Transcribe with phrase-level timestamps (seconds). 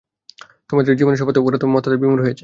[0.69, 2.39] তোমার জীবনের শপথ, ওরা তো মত্ততায় বিমূঢ় হয়েছে।